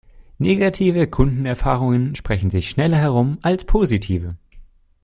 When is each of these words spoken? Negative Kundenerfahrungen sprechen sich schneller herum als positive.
Negative 0.39 1.05
Kundenerfahrungen 1.07 2.15
sprechen 2.15 2.49
sich 2.49 2.71
schneller 2.71 2.97
herum 2.97 3.37
als 3.43 3.65
positive. 3.65 4.35